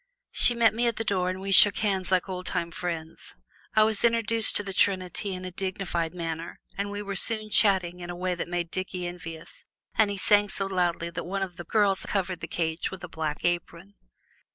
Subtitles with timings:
[0.31, 3.35] She met me at the door, and we shook hands like old time friends.
[3.75, 7.99] I was introduced to the trinity in a dignified manner, and we were soon chatting
[7.99, 11.55] in a way that made Dickie envious, and he sang so loudly that one of
[11.57, 13.93] the girls covered the cage with a black apron.